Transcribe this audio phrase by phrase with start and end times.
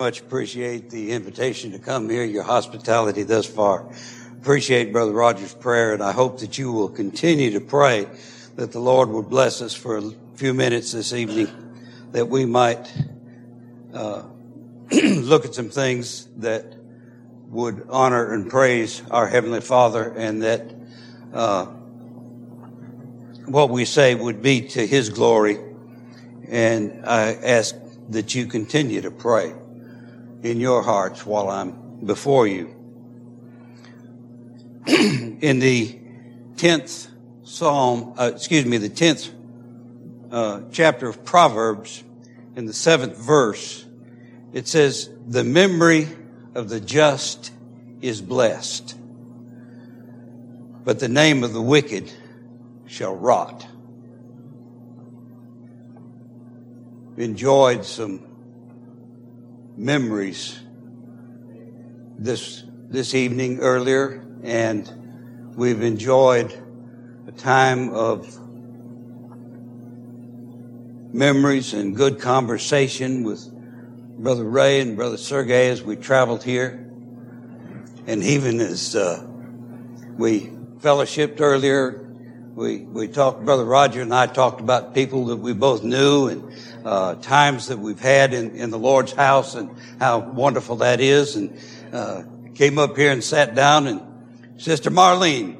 [0.00, 3.86] much appreciate the invitation to come here, your hospitality thus far.
[4.40, 8.08] Appreciate Brother Rogers' prayer, and I hope that you will continue to pray
[8.56, 11.48] that the Lord would bless us for a few minutes this evening,
[12.12, 12.90] that we might
[13.92, 14.22] uh,
[14.90, 16.74] look at some things that
[17.50, 20.74] would honor and praise our Heavenly Father, and that
[21.34, 21.66] uh,
[23.44, 25.58] what we say would be to His glory.
[26.48, 27.76] And I ask
[28.08, 29.52] that you continue to pray
[30.42, 32.74] in your hearts while I'm before you.
[34.86, 35.98] in the
[36.56, 37.08] 10th
[37.42, 39.30] Psalm, uh, excuse me, the 10th
[40.30, 42.04] uh, chapter of Proverbs,
[42.56, 43.84] in the seventh verse,
[44.52, 46.08] it says, The memory
[46.54, 47.52] of the just
[48.00, 48.96] is blessed,
[50.84, 52.12] but the name of the wicked
[52.86, 53.66] shall rot.
[57.16, 58.29] Enjoyed some
[59.80, 60.60] memories
[62.18, 66.52] this this evening earlier, and we've enjoyed
[67.26, 68.38] a time of
[71.14, 73.50] memories and good conversation with
[74.18, 76.86] Brother Ray and Brother Sergey as we traveled here,
[78.06, 79.26] and even as uh,
[80.18, 80.50] we
[80.80, 82.06] fellowshipped earlier.
[82.60, 86.52] We, we talked, Brother Roger and I talked about people that we both knew and
[86.84, 91.36] uh, times that we've had in, in the Lord's house and how wonderful that is.
[91.36, 91.58] And
[91.90, 94.02] uh, came up here and sat down, and
[94.58, 95.56] Sister Marlene,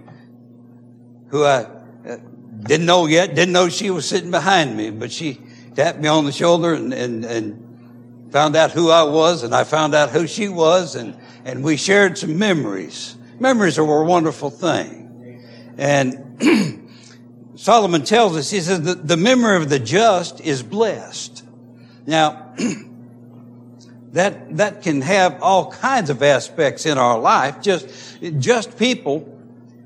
[1.28, 1.62] who I
[2.06, 2.18] uh,
[2.64, 5.40] didn't know yet, didn't know she was sitting behind me, but she
[5.74, 9.64] tapped me on the shoulder and, and, and found out who I was, and I
[9.64, 13.16] found out who she was, and, and we shared some memories.
[13.38, 15.06] Memories are a wonderful thing.
[15.78, 16.26] And
[17.60, 21.44] Solomon tells us, he says, the, the memory of the just is blessed.
[22.06, 22.54] Now,
[24.12, 27.60] that, that can have all kinds of aspects in our life.
[27.60, 29.38] Just, just people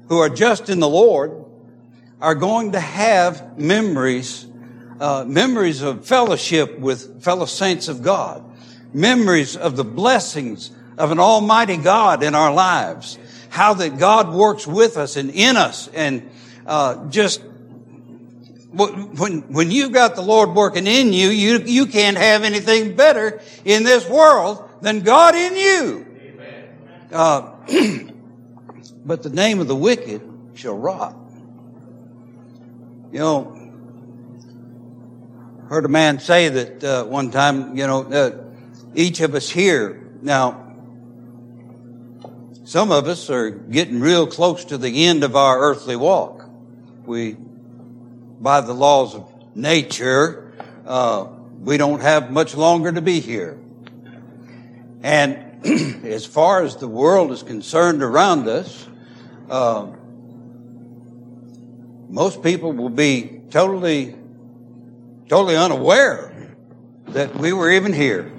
[0.09, 1.45] who are just in the Lord
[2.21, 4.47] are going to have memories,
[5.01, 8.45] uh, memories of fellowship with fellow saints of God,
[8.93, 14.65] memories of the blessings of an almighty God in our lives, how that God works
[14.65, 16.31] with us and in us and
[16.67, 17.43] uh, just
[18.77, 23.41] when, when you've got the Lord working in you, you, you can't have anything better
[23.65, 26.07] in this world than God in you.
[27.13, 27.53] Uh,
[29.05, 30.21] but the name of the wicked
[30.55, 31.17] shall rot.
[33.13, 33.65] You know,
[35.69, 38.31] heard a man say that uh, one time, you know, uh,
[38.95, 40.61] each of us here, now,
[42.65, 46.49] some of us are getting real close to the end of our earthly walk.
[47.05, 47.37] We
[48.45, 50.53] by the laws of nature,
[50.87, 51.27] uh,
[51.61, 53.59] we don't have much longer to be here.
[55.03, 55.65] And
[56.05, 58.87] as far as the world is concerned around us,
[59.49, 59.87] uh,
[62.11, 64.15] most people will be totally,
[65.27, 66.53] totally unaware
[67.09, 68.31] that we were even here.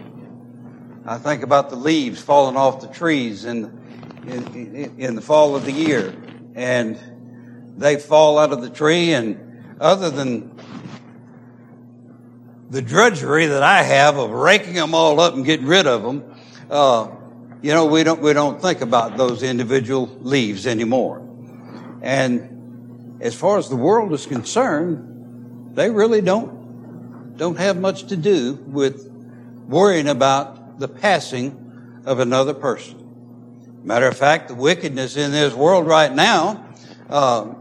[1.03, 3.65] I think about the leaves falling off the trees in,
[4.27, 6.15] in, in the fall of the year,
[6.53, 6.95] and
[7.75, 9.44] they fall out of the tree and
[9.79, 10.51] other than
[12.69, 16.23] the drudgery that I have of raking them all up and getting rid of them,
[16.69, 17.09] uh,
[17.61, 21.27] you know, we don't we don't think about those individual leaves anymore.
[22.01, 28.17] And as far as the world is concerned, they really don't don't have much to
[28.17, 29.11] do with
[29.67, 33.01] worrying about the passing of another person.
[33.83, 36.65] Matter of fact, the wickedness in this world right now.
[37.09, 37.53] Uh,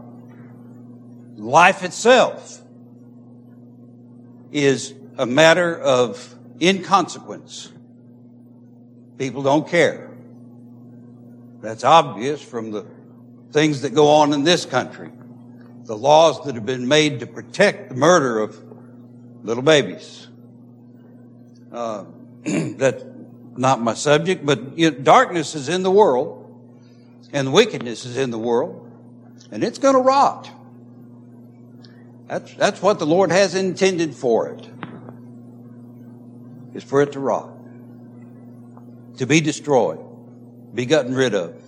[1.35, 2.61] life itself
[4.51, 7.71] is a matter of inconsequence.
[9.17, 10.09] People don't care.
[11.61, 12.85] That's obvious from the
[13.51, 15.11] things that go on in this country.
[15.85, 18.61] The laws that have been made to protect the murder of
[19.43, 20.27] little babies.
[21.71, 22.05] Uh,
[22.43, 23.03] that's
[23.57, 26.41] not my subject, but you know, darkness is in the world
[27.31, 28.91] and wickedness is in the world
[29.51, 30.49] and it's going to rot.
[32.27, 34.67] That's, that's what the Lord has intended for it.
[36.73, 37.49] Is for it to rot.
[39.17, 39.99] To be destroyed.
[40.73, 41.61] Be gotten rid of.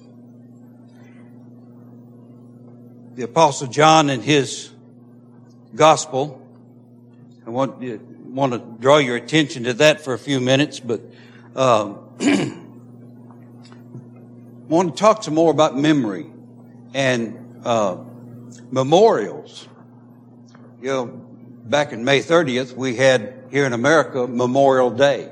[3.16, 4.70] The apostle John in his
[5.74, 6.46] gospel,
[7.46, 7.82] I want,
[8.26, 11.02] want to draw your attention to that for a few minutes, but,
[11.56, 12.58] um, I
[14.68, 16.28] want to talk some more about memory
[16.94, 17.98] and, uh,
[18.70, 19.68] memorials
[20.88, 25.30] you know, back in May 30th, we had here in America Memorial Day.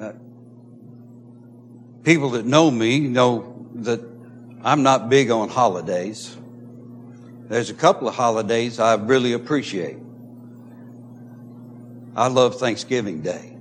[0.00, 0.12] Uh,
[2.04, 4.00] people that know me know that
[4.62, 6.36] I'm not big on holidays.
[7.48, 9.98] There's a couple of holidays I really appreciate.
[12.14, 13.56] I love Thanksgiving Day.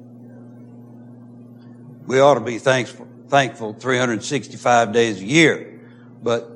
[2.05, 5.81] We ought to be thankful, thankful 365 days a year,
[6.21, 6.52] but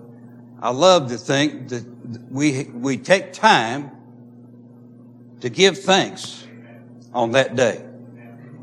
[0.59, 1.85] I love to think that
[2.31, 3.91] we, we take time
[5.41, 6.45] to give thanks
[7.13, 7.83] on that day.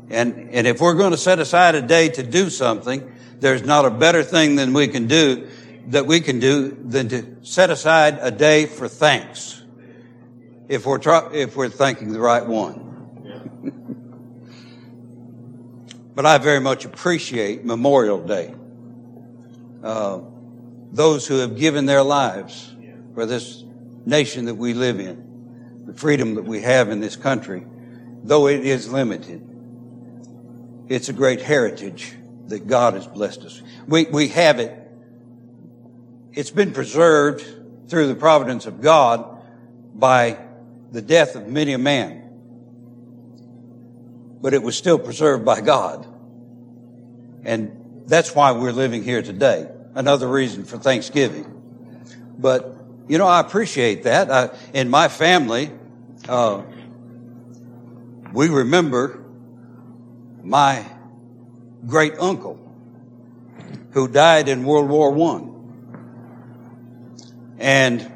[0.09, 3.85] And, and if we're going to set aside a day to do something, there's not
[3.85, 5.47] a better thing than we can do,
[5.87, 9.63] that we can do than to set aside a day for thanks.
[10.67, 12.81] If we're, try, if we're thanking the right one.
[16.15, 18.53] but I very much appreciate Memorial Day.
[19.83, 20.21] Uh,
[20.95, 22.73] those who have given their lives
[23.13, 23.63] for this
[24.05, 27.65] nation that we live in, the freedom that we have in this country,
[28.23, 29.45] though it is limited,
[30.87, 32.13] it's a great heritage
[32.47, 33.61] that God has blessed us.
[33.87, 34.73] We, we have it.
[36.31, 37.45] It's been preserved
[37.89, 39.41] through the providence of God
[39.93, 40.37] by
[40.91, 42.21] the death of many a man.
[44.41, 46.07] But it was still preserved by God.
[47.43, 49.74] And that's why we're living here today.
[49.95, 51.51] Another reason for Thanksgiving.
[52.37, 52.77] But,
[53.07, 54.29] you know, I appreciate that.
[54.29, 55.71] I, in my family,
[56.27, 56.63] uh,
[58.33, 59.23] we remember
[60.43, 60.85] my
[61.87, 62.59] great uncle
[63.91, 65.53] who died in World War One.
[67.57, 68.11] And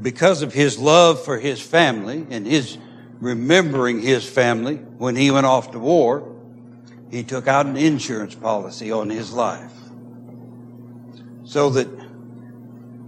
[0.00, 2.76] because of his love for his family and his
[3.20, 6.29] remembering his family when he went off to war,
[7.10, 9.72] he took out an insurance policy on his life.
[11.44, 11.88] So that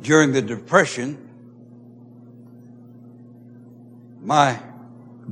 [0.03, 1.29] during the Depression,
[4.23, 4.59] my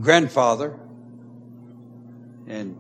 [0.01, 0.79] grandfather
[2.47, 2.77] and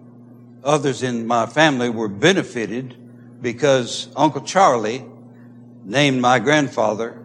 [0.62, 2.96] others in my family were benefited
[3.42, 5.04] because Uncle Charlie
[5.84, 7.24] named my grandfather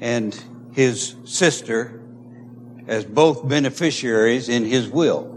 [0.00, 0.42] and
[0.72, 2.00] his sister
[2.88, 5.31] as both beneficiaries in his will.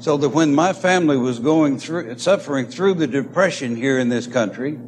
[0.00, 4.26] So that when my family was going through, suffering through the depression here in this
[4.26, 4.78] country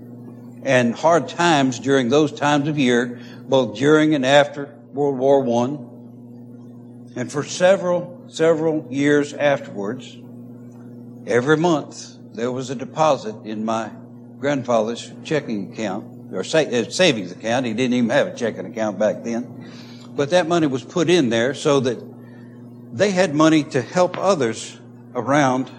[0.62, 7.12] and hard times during those times of year, both during and after World War One,
[7.16, 10.16] and for several, several years afterwards,
[11.26, 13.90] every month there was a deposit in my
[14.38, 17.66] grandfather's checking account or uh, savings account.
[17.66, 19.70] He didn't even have a checking account back then.
[20.14, 21.98] But that money was put in there so that
[22.92, 24.79] they had money to help others
[25.14, 25.70] around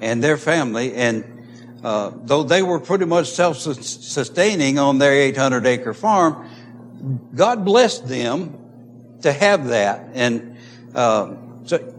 [0.00, 0.94] and their family.
[0.94, 1.24] And
[1.82, 6.48] uh, though they were pretty much self-sustaining on their 800 acre farm,
[7.34, 8.58] God blessed them
[9.22, 10.08] to have that.
[10.14, 10.56] And
[10.94, 11.34] uh,
[11.64, 11.94] so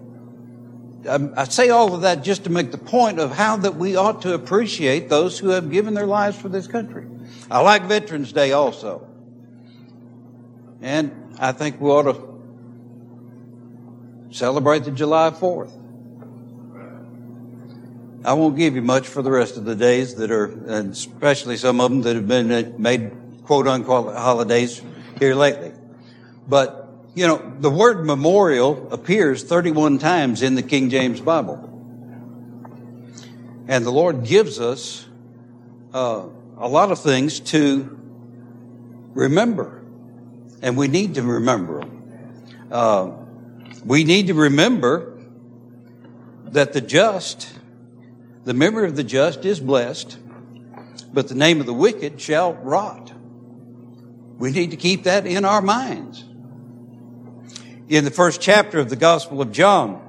[1.10, 4.24] I say all of that just to make the point of how that we ought
[4.24, 7.08] to appreciate those who have given their lives for this country.
[7.50, 9.08] I like Veterans Day also.
[10.82, 12.38] And I think we ought to
[14.32, 15.72] celebrate the July 4th.
[18.28, 21.80] I won't give you much for the rest of the days that are, especially some
[21.80, 23.12] of them that have been made
[23.46, 24.82] quote unquote holidays
[25.18, 25.72] here lately.
[26.46, 31.64] But, you know, the word memorial appears 31 times in the King James Bible.
[33.70, 35.08] And the Lord gives us
[35.94, 36.26] uh,
[36.58, 37.98] a lot of things to
[39.14, 39.86] remember.
[40.62, 42.68] And we need to remember them.
[42.70, 43.12] Uh,
[43.86, 45.18] we need to remember
[46.44, 47.57] that the just,
[48.48, 50.18] the memory of the just is blessed,
[51.14, 53.12] but the name of the wicked shall rot.
[54.38, 56.24] We need to keep that in our minds.
[57.90, 60.02] In the first chapter of the Gospel of John,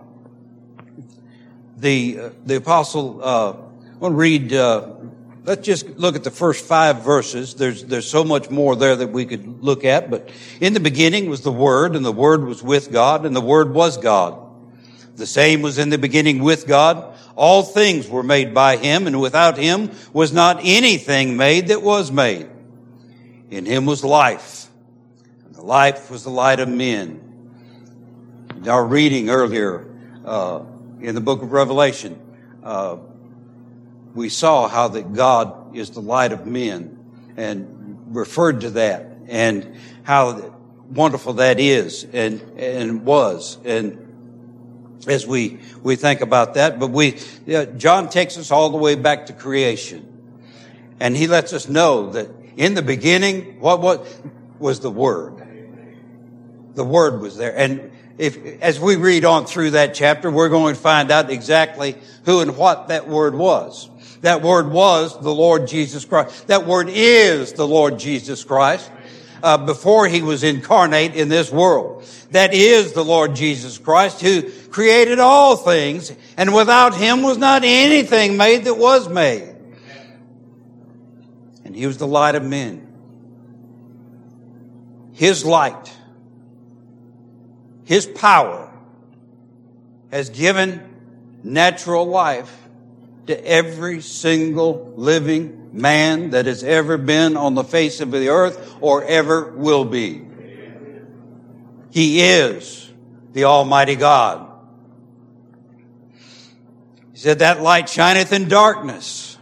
[1.77, 3.21] the uh, the apostle.
[3.21, 4.95] Uh, I want to read uh,
[5.43, 7.55] Let's just look at the first five verses.
[7.55, 10.31] There's, there's so much more there that we could look at, but
[10.61, 13.75] in the beginning was the Word, and the Word was with God, and the Word
[13.75, 14.39] was God.
[15.17, 17.18] The same was in the beginning with God.
[17.39, 22.11] All things were made by Him, and without Him was not anything made that was
[22.11, 22.49] made.
[23.49, 24.67] In Him was life,
[25.45, 27.23] and the life was the light of men.
[28.67, 29.87] Our reading earlier,
[30.25, 30.63] uh,
[31.01, 32.21] in the book of Revelation,
[32.65, 32.97] uh,
[34.17, 36.99] we saw how that God is the light of men
[37.37, 40.57] and referred to that and how
[40.91, 43.59] wonderful that is and, and was.
[43.65, 44.08] And
[45.07, 47.19] as we, we think about that, but we,
[47.77, 50.05] John takes us all the way back to creation.
[51.01, 54.07] And he lets us know that in the beginning, what, what
[54.59, 55.37] was the Word?
[56.75, 57.57] The Word was there.
[57.57, 61.97] And, if, as we read on through that chapter, we're going to find out exactly
[62.25, 63.89] who and what that word was.
[64.23, 66.49] That word was the Lord Jesus Christ.
[66.49, 68.91] That word is the Lord Jesus Christ.
[69.43, 72.05] Uh, before he was incarnate in this world.
[72.33, 77.63] That is the Lord Jesus Christ who created all things and without him was not
[77.65, 79.55] anything made that was made.
[81.65, 82.89] And he was the light of men.
[85.13, 85.93] His light,
[87.85, 88.73] His power
[90.13, 90.81] has given
[91.43, 92.57] natural life
[93.27, 98.77] to every single living man that has ever been on the face of the earth
[98.81, 100.25] or ever will be.
[101.91, 102.91] He is
[103.33, 104.47] the Almighty God.
[107.13, 109.39] He said, That light shineth in darkness,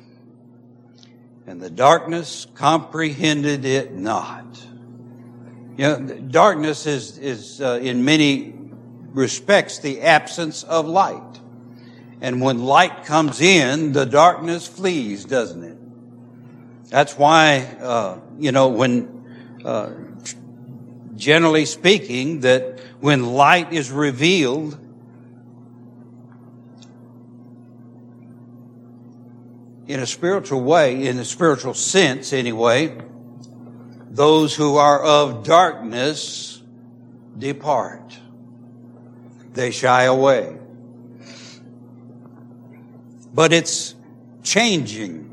[1.47, 4.45] and the darkness comprehended it not.
[5.77, 8.55] You know, darkness is, is uh, in many
[9.13, 11.23] respects the absence of light.
[12.21, 15.77] And when light comes in, the darkness flees, doesn't it?
[16.89, 19.91] That's why, uh, you know, when, uh,
[21.17, 24.79] generally speaking, that when light is revealed,
[29.87, 32.97] in a spiritual way, in a spiritual sense anyway,
[34.11, 36.63] those who are of darkness
[37.39, 38.19] depart.
[39.53, 40.59] They shy away.
[43.33, 43.95] But it's
[44.43, 45.26] changing.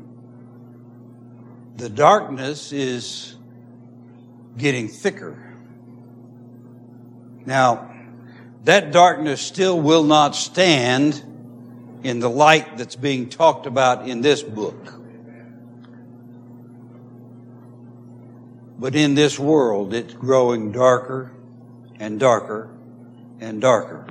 [1.76, 3.34] The darkness is
[4.56, 5.36] getting thicker.
[7.44, 7.90] Now,
[8.64, 11.22] that darkness still will not stand
[12.02, 15.00] in the light that's being talked about in this book.
[18.78, 21.32] But in this world, it's growing darker
[21.98, 22.70] and darker
[23.40, 24.06] and darker.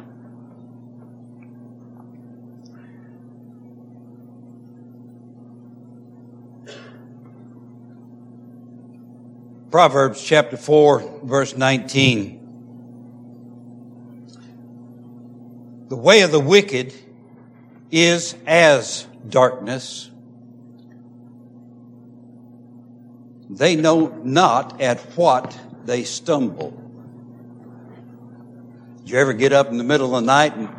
[9.73, 12.39] Proverbs chapter 4, verse 19.
[15.89, 16.93] The way of the wicked
[17.89, 20.11] is as darkness,
[23.49, 26.79] They know not at what they stumble.
[28.99, 30.69] Did you ever get up in the middle of the night and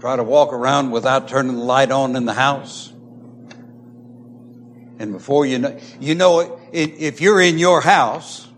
[0.00, 2.92] try to walk around without turning the light on in the house?
[4.98, 8.48] And before you know, you know, if you're in your house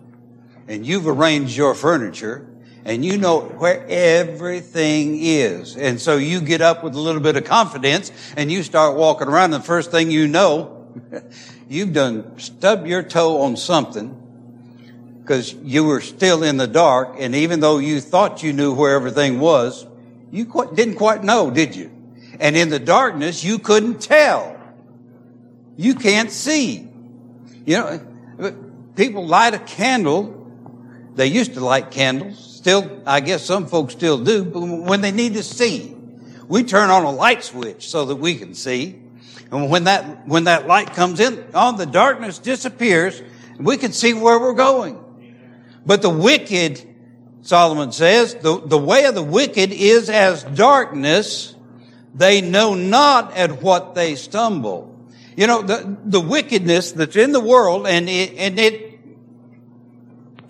[0.68, 2.48] and you've arranged your furniture
[2.84, 5.76] and you know where everything is.
[5.76, 9.28] And so you get up with a little bit of confidence and you start walking
[9.28, 10.88] around and the first thing you know,
[11.68, 14.18] you've done stubbed your toe on something
[15.22, 17.16] because you were still in the dark.
[17.18, 19.86] And even though you thought you knew where everything was,
[20.30, 21.90] you quite, didn't quite know, did you?
[22.40, 24.58] And in the darkness, you couldn't tell.
[25.76, 26.88] You can't see.
[27.64, 28.56] You know,
[28.96, 30.50] people light a candle.
[31.14, 32.38] They used to light candles.
[32.56, 35.96] Still, I guess some folks still do, but when they need to see,
[36.48, 39.00] we turn on a light switch so that we can see.
[39.50, 43.20] And when that, when that light comes in, all the darkness disappears.
[43.56, 44.98] and We can see where we're going.
[45.84, 46.80] But the wicked,
[47.42, 51.54] Solomon says, the, the way of the wicked is as darkness.
[52.14, 54.91] They know not at what they stumble.
[55.36, 58.98] You know, the, the wickedness that's in the world and it, and it,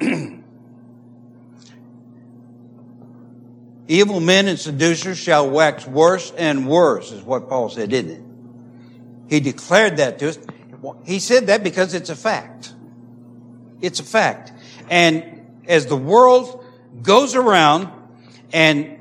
[3.88, 8.22] evil men and seducers shall wax worse and worse is what Paul said, didn't it?
[9.28, 10.38] He declared that to us.
[11.04, 12.74] He said that because it's a fact.
[13.80, 14.52] It's a fact.
[14.90, 16.64] And as the world
[17.02, 17.88] goes around
[18.52, 18.98] and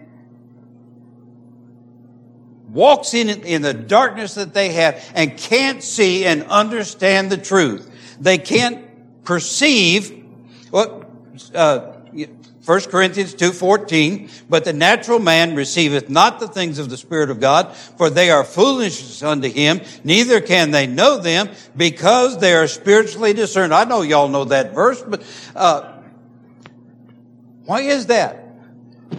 [2.71, 7.89] walks in in the darkness that they have and can't see and understand the truth,
[8.19, 10.25] they can't perceive
[10.69, 11.09] what
[11.53, 11.93] uh,
[12.65, 17.39] 1 Corinthians 2.14, but the natural man receiveth not the things of the Spirit of
[17.39, 22.67] God, for they are foolishness unto him, neither can they know them, because they are
[22.67, 23.73] spiritually discerned.
[23.73, 25.23] I know y'all know that verse, but,
[25.55, 25.93] uh,
[27.65, 28.45] why is that?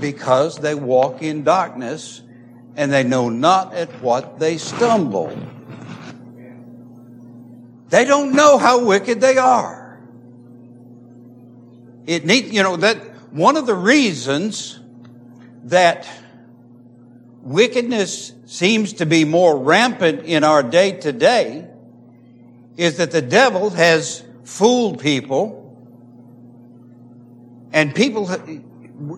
[0.01, 2.22] Because they walk in darkness,
[2.77, 5.37] and they know not at what they stumble.
[7.91, 10.01] They don't know how wicked they are.
[12.07, 12.97] It needs, you know, that,
[13.33, 14.79] one of the reasons
[15.65, 16.09] that
[17.43, 21.67] wickedness seems to be more rampant in our day to day
[22.77, 25.59] is that the devil has fooled people
[27.73, 28.31] and people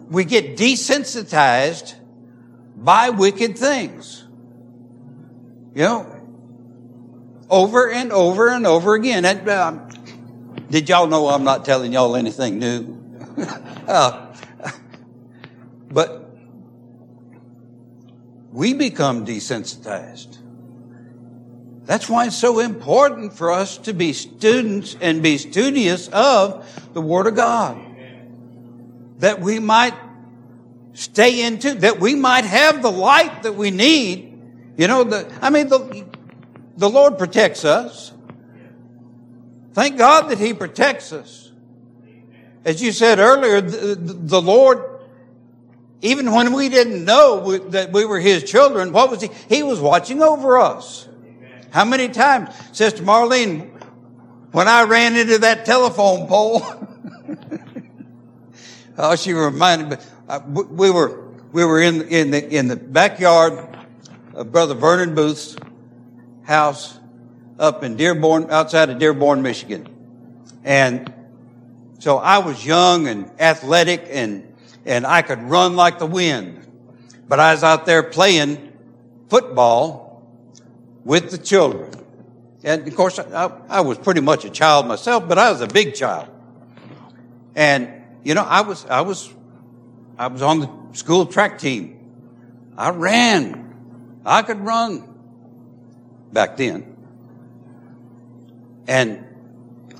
[0.08, 1.94] we get desensitized
[2.76, 4.24] by wicked things.
[5.74, 6.14] You know,
[7.50, 9.24] over and over and over again.
[9.24, 9.72] And, uh,
[10.70, 13.00] did y'all know I'm not telling y'all anything new?
[13.88, 14.34] uh,
[15.90, 16.36] but
[18.52, 20.38] we become desensitized.
[21.84, 27.00] That's why it's so important for us to be students and be studious of the
[27.00, 27.78] Word of God.
[29.18, 29.94] That we might
[30.94, 34.40] stay into, that we might have the light that we need.
[34.76, 36.06] You know, the, I mean, the,
[36.76, 38.12] the Lord protects us.
[39.74, 41.52] Thank God that He protects us.
[42.64, 44.82] As you said earlier, the, the Lord,
[46.00, 49.30] even when we didn't know that we were His children, what was He?
[49.48, 51.08] He was watching over us.
[51.70, 53.70] How many times, Sister Marlene,
[54.52, 56.62] when I ran into that telephone pole,
[58.98, 59.96] oh, she reminded me,
[60.28, 63.76] uh, we were, we were in, in the, in the backyard
[64.34, 65.56] of Brother Vernon Booth's
[66.42, 66.98] house
[67.58, 69.88] up in Dearborn, outside of Dearborn, Michigan.
[70.64, 71.12] And
[71.98, 74.54] so I was young and athletic and,
[74.84, 76.66] and I could run like the wind.
[77.28, 78.72] But I was out there playing
[79.28, 80.26] football
[81.04, 81.92] with the children.
[82.62, 85.66] And of course, I, I, was pretty much a child myself, but I was a
[85.66, 86.28] big child.
[87.54, 87.90] And,
[88.22, 89.32] you know, I was, I was,
[90.16, 91.98] I was on the school track team.
[92.76, 94.20] I ran.
[94.24, 95.14] I could run
[96.32, 96.96] back then.
[98.86, 99.24] And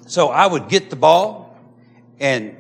[0.06, 1.58] so I would get the ball
[2.20, 2.56] and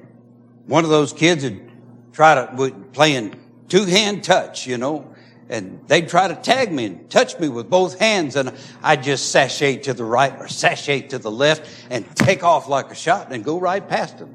[0.66, 1.70] one of those kids would
[2.12, 5.14] try to, would playing two hand touch, you know,
[5.48, 9.30] and they'd try to tag me and touch me with both hands and I'd just
[9.30, 13.32] sashay to the right or sashay to the left and take off like a shot
[13.32, 14.34] and go right past them.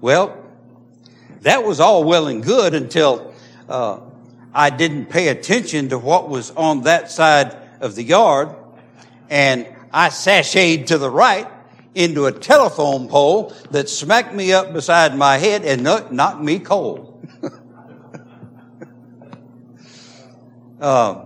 [0.00, 0.36] Well,
[1.42, 3.34] that was all well and good until
[3.68, 4.00] uh,
[4.52, 8.54] I didn't pay attention to what was on that side of the yard
[9.30, 11.48] and I sashayed to the right
[11.94, 17.06] into a telephone pole that smacked me up beside my head and knocked me cold.
[20.80, 21.24] Uh,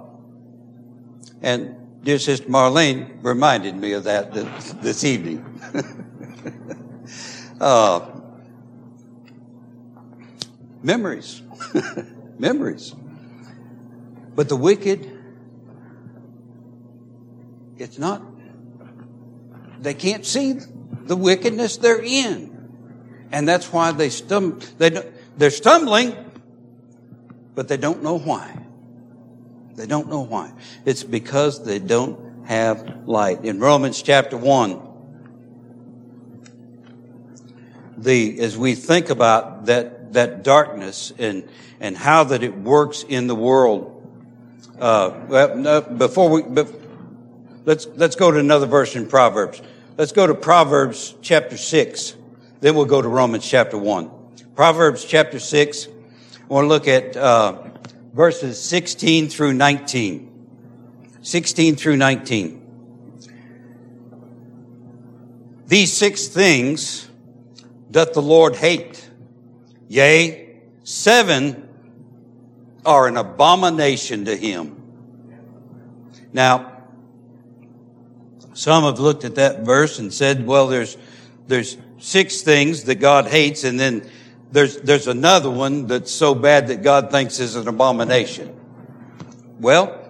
[1.42, 5.44] and dear Sister Marlene reminded me of that this, this evening.
[7.60, 8.13] uh,
[10.84, 11.42] memories.
[12.38, 12.94] memories.
[14.36, 15.10] But the wicked,
[17.78, 18.22] it's not,
[19.80, 20.54] they can't see
[21.06, 22.52] the wickedness they're in.
[23.32, 26.16] And that's why they stum- they, they're stumbling,
[27.54, 28.60] but they don't know why.
[29.74, 30.52] They don't know why.
[30.84, 33.44] It's because they don't have light.
[33.44, 34.80] In Romans chapter 1,
[37.98, 41.48] the, as we think about that, that darkness and,
[41.80, 43.90] and how that it works in the world,
[44.80, 46.42] uh, before we,
[47.64, 49.62] let's, let's go to another verse in Proverbs.
[49.96, 52.16] Let's go to Proverbs chapter 6.
[52.60, 54.10] Then we'll go to Romans chapter 1.
[54.56, 55.86] Proverbs chapter 6.
[55.86, 57.62] I want to look at, uh,
[58.14, 60.30] verses 16 through 19.
[61.22, 62.60] 16 through 19.
[65.66, 67.08] These six things
[67.90, 69.03] doth the Lord hate.
[69.88, 71.68] Yea, seven
[72.84, 74.80] are an abomination to him.
[76.32, 76.82] Now,
[78.54, 80.96] some have looked at that verse and said, well, there's,
[81.46, 84.08] there's six things that God hates and then
[84.52, 88.54] there's, there's another one that's so bad that God thinks is an abomination.
[89.58, 90.00] Well,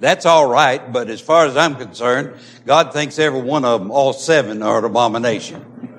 [0.00, 2.34] that's all right, but as far as I'm concerned,
[2.64, 5.89] God thinks every one of them, all seven, are an abomination.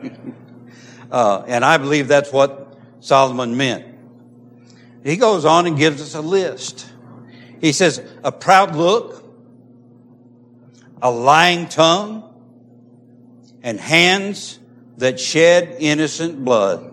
[1.11, 3.85] Uh, and I believe that's what Solomon meant.
[5.03, 6.87] He goes on and gives us a list.
[7.59, 9.23] He says, a proud look,
[11.01, 12.27] a lying tongue,
[13.63, 14.59] and hands
[14.97, 16.91] that shed innocent blood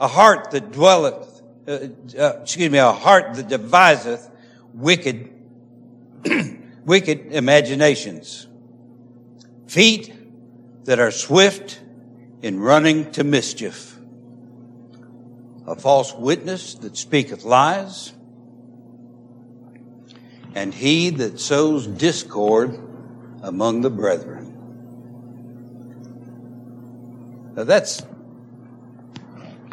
[0.00, 4.30] a heart that dwelleth, uh, uh, excuse me, a heart that deviseth
[4.74, 5.30] wicked,
[6.84, 8.46] wicked imaginations.
[9.66, 10.12] Feet
[10.86, 11.80] that are swift
[12.42, 13.98] in running to mischief.
[15.66, 18.12] A false witness that speaketh lies.
[20.54, 22.80] And he that sows discord
[23.42, 24.54] among the brethren.
[27.54, 28.02] Now that's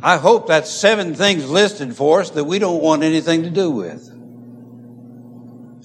[0.05, 3.71] I hope that's seven things listed for us that we don't want anything to do
[3.71, 4.09] with.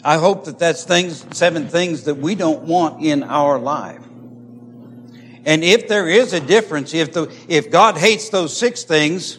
[0.04, 4.07] I hope that that's things, seven things that we don't want in our life.
[5.48, 9.38] And if there is a difference, if the, if God hates those six things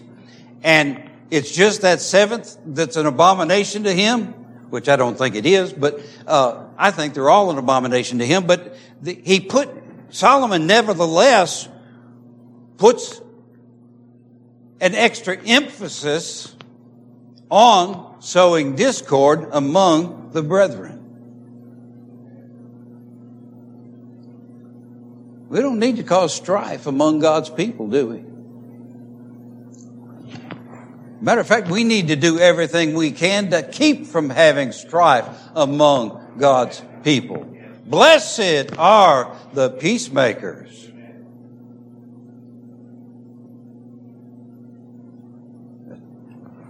[0.63, 4.33] and it's just that seventh that's an abomination to him,
[4.71, 8.25] which I don't think it is, but, uh, I think they're all an abomination to
[8.25, 9.69] him, but the, he put,
[10.09, 11.69] Solomon nevertheless
[12.77, 13.21] puts
[14.81, 16.55] an extra emphasis
[17.51, 20.98] on sowing discord among the brethren.
[25.49, 28.23] We don't need to cause strife among God's people, do we?
[31.21, 35.27] Matter of fact, we need to do everything we can to keep from having strife
[35.55, 37.51] among God's people.
[37.85, 40.87] Blessed are the peacemakers.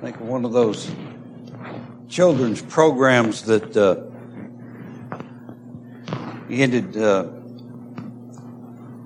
[0.01, 0.89] Think of one of those
[2.07, 4.03] children's programs that uh,
[6.49, 7.27] ended uh,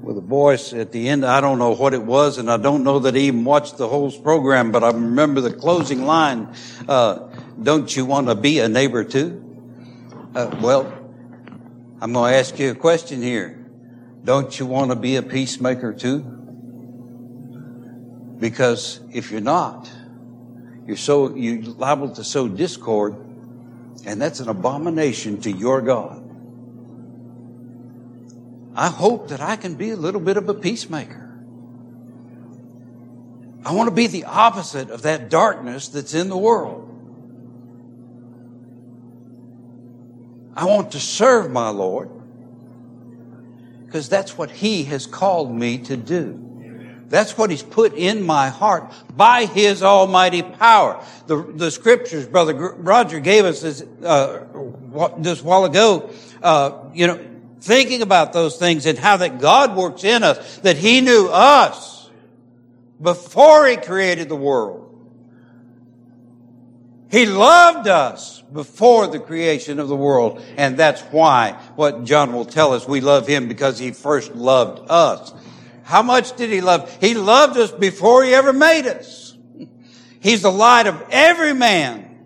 [0.04, 1.26] with a voice at the end.
[1.26, 3.88] I don't know what it was, and I don't know that he even watched the
[3.88, 6.54] whole program, but I remember the closing line
[6.90, 7.30] uh,
[7.62, 9.40] Don't you want to be a neighbor too?
[10.36, 10.92] Uh, well,
[12.02, 13.66] I'm going to ask you a question here.
[14.24, 16.20] Don't you want to be a peacemaker too?
[18.40, 19.90] Because if you're not,
[20.86, 23.16] you're so, you're liable to sow discord,
[24.06, 26.23] and that's an abomination to your God.
[28.76, 31.30] I hope that I can be a little bit of a peacemaker.
[33.66, 36.90] I want to be the opposite of that darkness that's in the world.
[40.56, 42.10] I want to serve my Lord
[43.86, 46.40] because that's what He has called me to do.
[47.08, 51.04] That's what He's put in my heart by His almighty power.
[51.28, 56.10] The, the scriptures, Brother Roger gave us this, uh, a while ago,
[56.42, 57.33] uh, you know,
[57.64, 62.10] thinking about those things and how that God works in us, that He knew us
[63.02, 64.82] before He created the world.
[67.10, 70.44] He loved us before the creation of the world.
[70.58, 74.90] And that's why what John will tell us, we love Him because He first loved
[74.90, 75.34] us.
[75.84, 76.98] How much did he love?
[77.02, 79.38] He loved us before he ever made us.
[80.20, 82.18] He's the light of every man,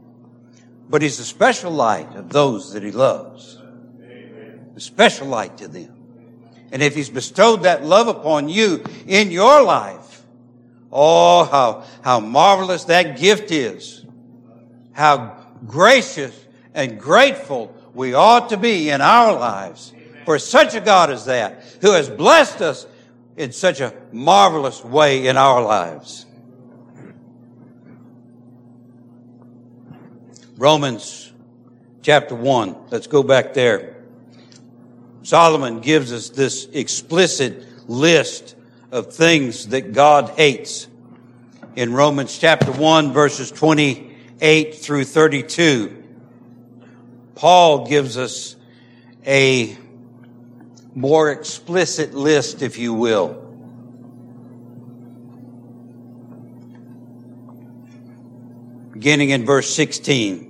[0.87, 3.56] but he's the special light of those that he loves.
[4.77, 5.91] The special light to them.
[6.71, 10.21] And if he's bestowed that love upon you in your life,
[10.91, 14.05] oh, how, how marvelous that gift is.
[14.91, 15.35] How
[15.65, 16.39] gracious
[16.75, 19.93] and grateful we ought to be in our lives
[20.25, 22.85] for such a God as that, who has blessed us
[23.35, 26.27] in such a marvelous way in our lives.
[30.55, 31.31] Romans
[32.03, 32.75] chapter 1.
[32.91, 33.96] Let's go back there.
[35.27, 38.55] Solomon gives us this explicit list
[38.93, 40.87] of things that God hates
[41.75, 46.01] in Romans chapter 1 verses 28 through 32.
[47.35, 48.55] Paul gives us
[49.25, 49.77] a
[50.95, 53.33] more explicit list, if you will.
[58.93, 60.46] Beginning in verse 16.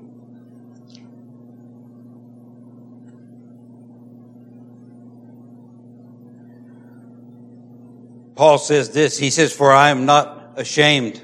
[8.37, 11.21] Paul says this, he says, for I am not ashamed.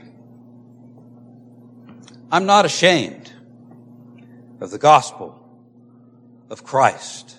[2.30, 3.32] I'm not ashamed
[4.60, 5.40] of the gospel
[6.50, 7.38] of Christ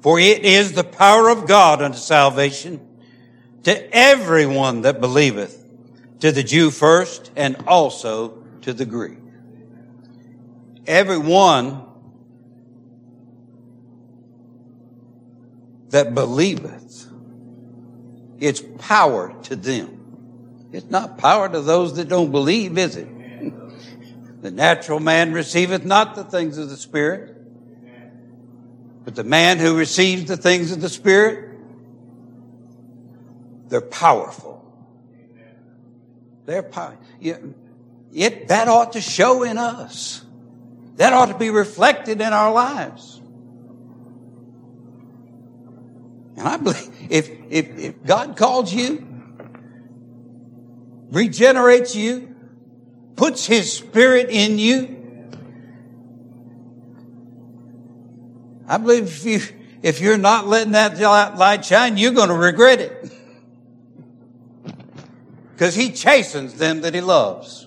[0.00, 2.80] for it is the power of God unto salvation
[3.64, 5.62] to everyone that believeth,
[6.20, 9.18] to the Jew first and also to the Greek.
[10.86, 11.84] Everyone
[15.90, 17.09] that believeth,
[18.40, 20.68] it's power to them.
[20.72, 23.08] It's not power to those that don't believe, is it?
[24.42, 27.36] the natural man receiveth not the things of the Spirit
[29.04, 31.58] but the man who receives the things of the Spirit,
[33.68, 34.64] they're powerful.
[36.44, 37.04] They're powerful.
[38.12, 40.24] It, that ought to show in us.
[40.96, 43.20] That ought to be reflected in our lives.
[46.36, 49.06] And I believe if, if, if God calls you,
[51.10, 52.34] regenerates you,
[53.16, 54.96] puts His Spirit in you,
[58.70, 59.40] I believe if you,
[59.82, 63.12] if you're not letting that light shine, you're going to regret it.
[65.52, 67.66] Because he chastens them that he loves.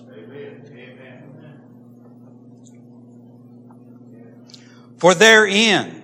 [4.96, 6.03] For therein,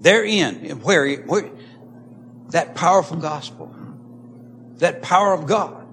[0.00, 1.50] therein, where, where
[2.48, 3.74] that powerful gospel,
[4.78, 5.86] that power of God.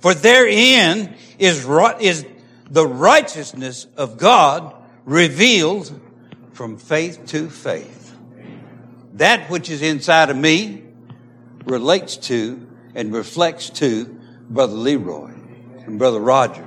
[0.00, 1.66] For therein is,
[2.00, 2.26] is
[2.70, 5.98] the righteousness of God revealed
[6.52, 8.14] from faith to faith.
[9.14, 10.84] That which is inside of me
[11.64, 14.04] relates to and reflects to
[14.48, 15.32] Brother Leroy
[15.86, 16.66] and Brother Roger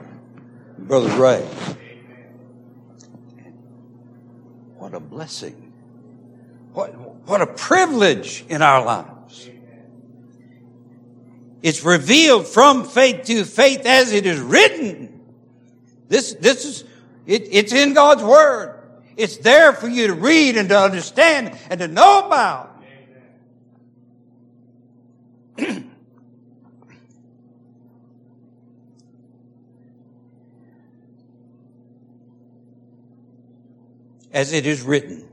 [0.78, 1.46] and Brother Ray.
[4.78, 5.63] What a blessing.
[6.74, 6.94] What,
[7.28, 9.50] what a privilege in our lives.
[11.62, 15.22] It's revealed from faith to faith as it is written.
[16.10, 16.84] This, this is,
[17.26, 18.82] it, it's in God's Word.
[19.16, 22.72] It's there for you to read and to understand and to know about.
[34.34, 35.24] as it is written,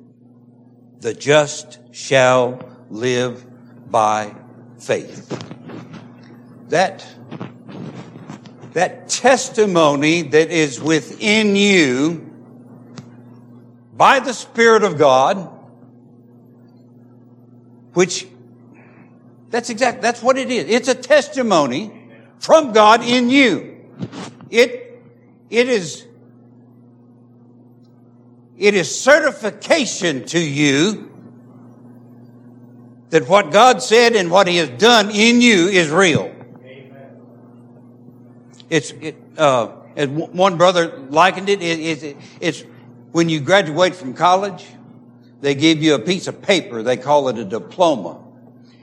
[1.00, 2.60] the just shall
[2.90, 3.44] live
[3.90, 4.34] by
[4.78, 5.28] faith.
[6.68, 7.06] That,
[8.72, 12.26] that testimony that is within you
[13.96, 15.48] by the Spirit of God,
[17.94, 18.26] which
[19.50, 20.68] that's exact, that's what it is.
[20.68, 21.92] It's a testimony
[22.38, 23.84] from God in you.
[24.48, 25.02] It,
[25.50, 26.06] it is
[28.60, 31.10] it is certification to you
[33.08, 36.30] that what God said and what He has done in you is real.
[36.62, 37.20] Amen.
[38.68, 42.62] It's, it, uh, as one brother likened it, it, it, it's
[43.12, 44.66] when you graduate from college,
[45.40, 46.82] they give you a piece of paper.
[46.82, 48.22] They call it a diploma.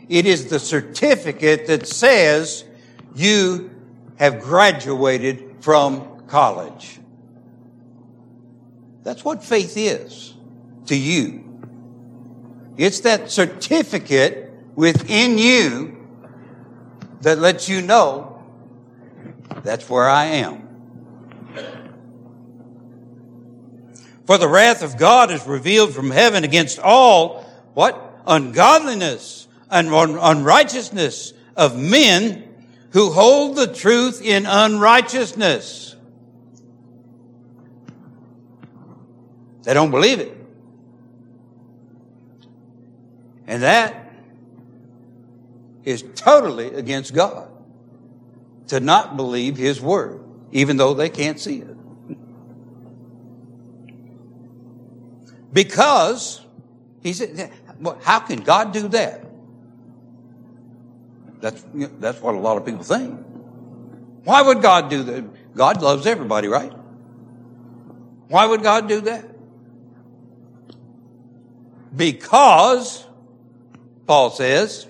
[0.10, 2.66] It is the certificate that says
[3.14, 3.70] you
[4.18, 7.00] have graduated from college.
[9.08, 10.34] That's what faith is
[10.88, 11.62] to you.
[12.76, 15.96] It's that certificate within you
[17.22, 18.44] that lets you know
[19.64, 20.68] that's where I am.
[24.26, 27.44] For the wrath of God is revealed from heaven against all
[27.76, 28.20] what?
[28.28, 32.44] Ungodliness and unrighteousness of men
[32.90, 35.96] who hold the truth in unrighteousness.
[39.68, 40.32] They don't believe it.
[43.48, 44.14] And that
[45.84, 47.50] is totally against God
[48.68, 51.76] to not believe His Word, even though they can't see it.
[55.52, 56.40] Because,
[57.04, 57.52] he said,
[58.04, 59.26] how can God do that?
[61.42, 63.20] That's, that's what a lot of people think.
[64.24, 65.56] Why would God do that?
[65.56, 66.72] God loves everybody, right?
[68.30, 69.37] Why would God do that?
[71.96, 73.06] Because,
[74.06, 74.88] Paul says,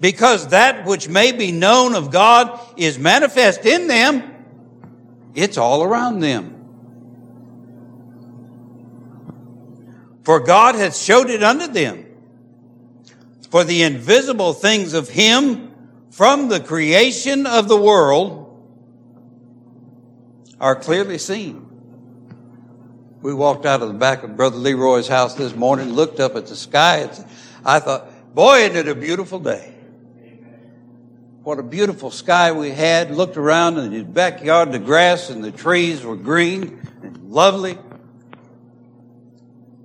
[0.00, 4.28] because that which may be known of God is manifest in them,
[5.34, 6.58] it's all around them.
[10.24, 12.06] For God hath showed it unto them.
[13.50, 15.72] For the invisible things of Him
[16.10, 18.38] from the creation of the world
[20.60, 21.71] are clearly seen
[23.22, 26.48] we walked out of the back of Brother Leroy's house this morning, looked up at
[26.48, 27.24] the sky, and
[27.64, 29.72] I thought, boy, isn't it a beautiful day.
[31.44, 33.10] What a beautiful sky we had.
[33.10, 37.78] Looked around in his backyard, the grass and the trees were green and lovely.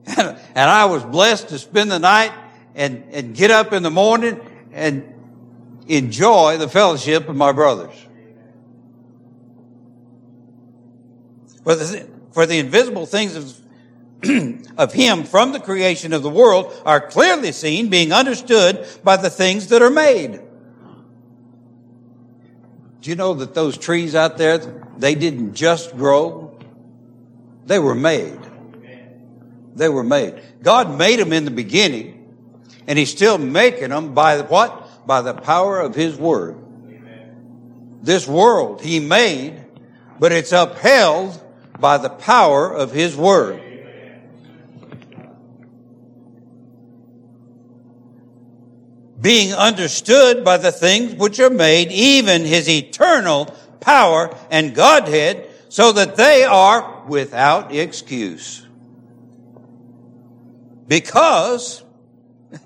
[0.56, 2.32] And, I was blessed to spend the night
[2.74, 4.40] and, and get up in the morning
[4.72, 5.14] and
[5.88, 7.94] enjoy the fellowship of my brothers.
[11.64, 13.60] But the, for the invisible things of,
[14.78, 19.28] of him from the creation of the world are clearly seen, being understood by the
[19.28, 20.40] things that are made.
[23.02, 24.60] Do you know that those trees out there,
[25.00, 26.56] they didn't just grow?
[27.66, 28.38] They were made.
[29.74, 30.40] They were made.
[30.62, 32.36] God made them in the beginning,
[32.86, 35.08] and He's still making them by what?
[35.08, 36.56] By the power of His Word.
[38.04, 39.60] This world He made,
[40.20, 41.42] but it's upheld
[41.80, 43.62] by the power of His Word.
[49.20, 55.92] Being understood by the things which are made, even His eternal power and Godhead, so
[55.92, 58.66] that they are without excuse.
[60.88, 61.84] Because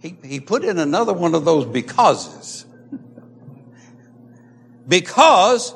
[0.00, 2.66] he, he put in another one of those becauses.
[4.86, 5.74] because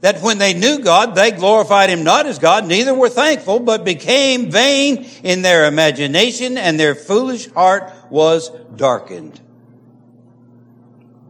[0.00, 3.84] that when they knew God, they glorified him not as God, neither were thankful, but
[3.84, 9.40] became vain in their imagination, and their foolish heart was darkened.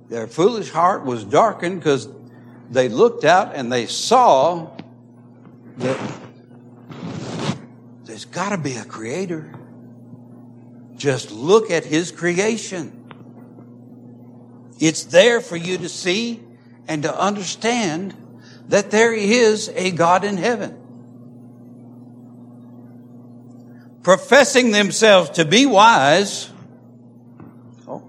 [0.08, 2.08] Their foolish heart was darkened because
[2.70, 4.70] they looked out and they saw
[5.78, 6.12] that
[8.04, 9.52] there's got to be a creator.
[10.96, 12.94] Just look at his creation.
[14.78, 16.42] It's there for you to see
[16.86, 18.14] and to understand
[18.68, 20.76] that there is a God in heaven.
[24.02, 26.50] Professing themselves to be wise,
[27.86, 28.02] oh,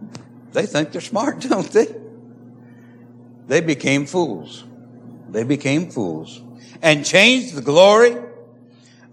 [0.53, 1.87] they think they're smart, don't they?
[3.47, 4.63] They became fools.
[5.29, 6.41] They became fools
[6.81, 8.15] and changed the glory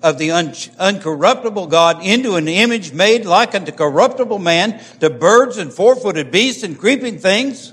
[0.03, 5.57] of the un- uncorruptible God into an image made like unto corruptible man, to birds
[5.57, 7.73] and four-footed beasts and creeping things.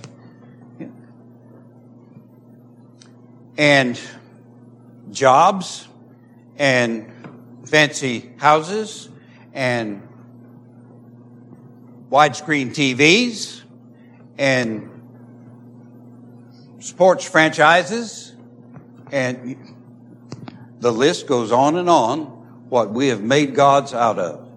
[3.58, 4.00] And
[5.12, 5.88] jobs
[6.58, 7.12] and
[7.66, 9.10] fancy houses
[9.54, 10.08] and
[12.10, 13.62] widescreen TVs
[14.38, 14.90] and
[16.80, 18.34] sports franchises
[19.12, 19.58] and
[20.80, 22.22] the list goes on and on
[22.70, 24.48] what we have made gods out of.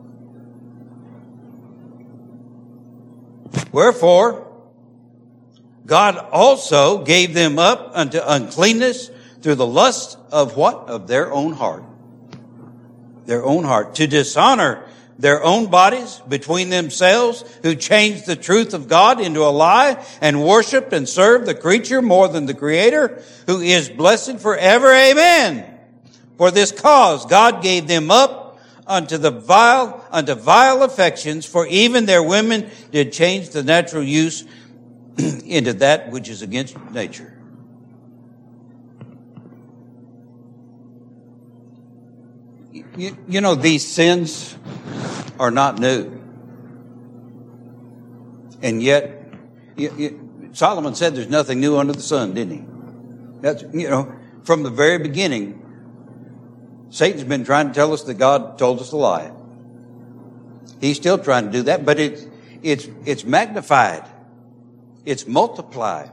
[3.73, 4.46] Wherefore,
[5.87, 10.89] God also gave them up unto uncleanness through the lust of what?
[10.89, 11.85] Of their own heart.
[13.27, 13.95] Their own heart.
[13.97, 14.85] To dishonor
[15.19, 20.45] their own bodies between themselves who changed the truth of God into a lie and
[20.45, 24.93] worship and serve the creature more than the creator who is blessed forever.
[24.93, 25.65] Amen.
[26.37, 32.07] For this cause God gave them up unto the vile, unto vile affections, for even
[32.07, 34.45] their women did change the natural use
[35.45, 37.33] into that which is against nature.
[42.97, 44.57] You, you know, these sins
[45.39, 46.13] are not new.
[48.63, 49.33] And yet,
[49.77, 52.65] you, you, Solomon said there's nothing new under the sun, didn't he?
[53.43, 55.63] That's, you know, from the very beginning,
[56.89, 59.31] Satan's been trying to tell us that God told us a lie.
[60.81, 62.27] He's still trying to do that, but it's,
[62.63, 64.05] it's, it's magnified.
[65.07, 66.11] It's multiplied.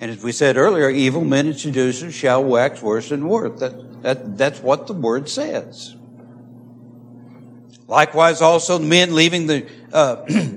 [0.00, 3.60] And as we said earlier, evil men and seducers shall wax worse and worse.
[3.60, 5.94] That, that, that's what the word says.
[7.86, 10.24] Likewise, also men leaving the uh,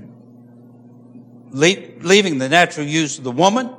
[1.51, 3.69] leaving the natural use of the woman,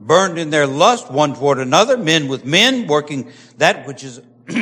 [0.00, 4.20] burned in their lust one toward another, men with men, working that which is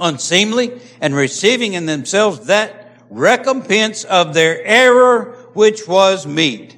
[0.00, 6.76] unseemly, and receiving in themselves that recompense of their error which was meet.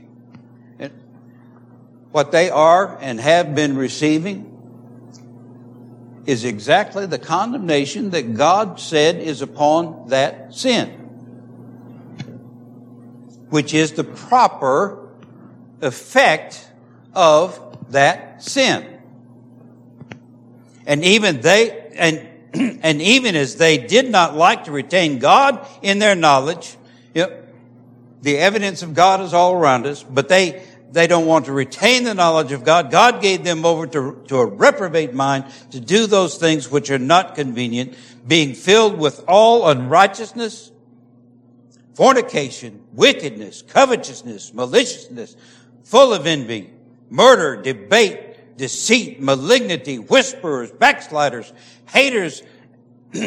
[2.12, 4.44] What they are and have been receiving
[6.26, 10.88] is exactly the condemnation that God said is upon that sin,
[13.50, 15.08] which is the proper
[15.82, 16.70] effect
[17.14, 17.60] of
[17.90, 19.00] that sin.
[20.86, 22.28] And even they, and,
[22.82, 26.77] and even as they did not like to retain God in their knowledge,
[28.22, 32.04] the evidence of God is all around us, but they, they don't want to retain
[32.04, 32.90] the knowledge of God.
[32.90, 36.98] God gave them over to, to a reprobate mind to do those things which are
[36.98, 37.94] not convenient,
[38.26, 40.72] being filled with all unrighteousness,
[41.94, 45.36] fornication, wickedness, covetousness, maliciousness,
[45.84, 46.70] full of envy,
[47.10, 51.52] murder, debate, deceit, malignity, whisperers, backsliders,
[51.86, 52.42] haters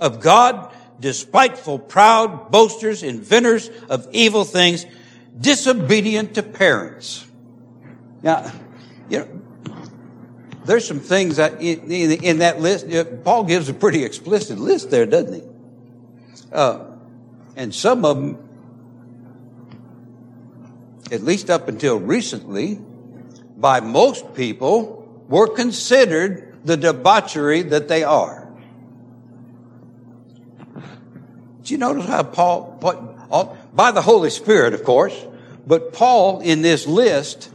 [0.00, 4.86] of God, despiteful, proud, boasters, inventors of evil things,
[5.38, 7.26] disobedient to parents.
[8.22, 8.50] Now,
[9.08, 9.28] you know,
[10.64, 12.86] there's some things that in, in that list,
[13.24, 15.42] Paul gives a pretty explicit list there, doesn't he?
[16.52, 16.96] Uh,
[17.54, 18.48] and some of them,
[21.12, 22.80] at least up until recently,
[23.56, 28.45] by most people, were considered the debauchery that they are.
[31.66, 35.26] Do you notice how Paul, Paul by the Holy Spirit, of course.
[35.66, 37.50] But Paul, in this list,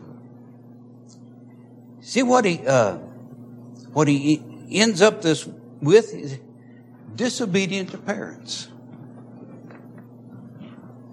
[2.02, 2.98] see what he uh,
[3.94, 5.48] what he ends up this
[5.82, 6.40] with is
[7.16, 8.68] disobedient to parents.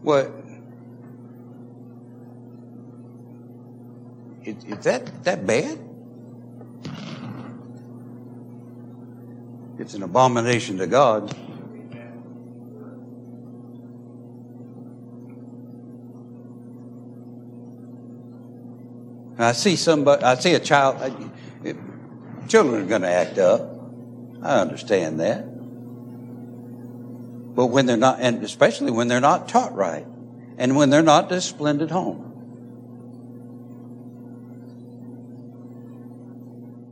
[0.02, 0.32] What?
[4.42, 5.78] Is, is that that bad?
[9.78, 11.32] It's an abomination to God.
[19.38, 21.10] I see somebody, I see a child, uh,
[22.48, 23.60] Children are going to act up.
[24.42, 25.44] I understand that.
[27.54, 30.06] But when they're not, and especially when they're not taught right,
[30.56, 32.24] and when they're not disciplined at home.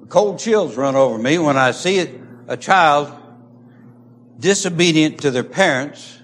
[0.09, 2.09] Cold chills run over me when I see
[2.47, 3.13] a child
[4.39, 6.21] disobedient to their parents